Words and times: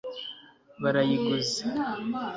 barayiguze 0.81 1.57